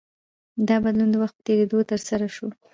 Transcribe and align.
دا 0.67 0.75
بدلون 0.83 1.09
د 1.11 1.15
وخت 1.23 1.35
په 1.37 1.43
تېرېدو 1.47 1.87
ترسره 1.91 2.27
شو. 2.35 2.47